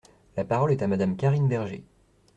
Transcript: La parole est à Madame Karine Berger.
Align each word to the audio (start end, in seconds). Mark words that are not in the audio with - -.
La 0.35 0.43
parole 0.43 0.71
est 0.71 0.81
à 0.81 0.87
Madame 0.87 1.15
Karine 1.15 1.47
Berger. 1.47 1.83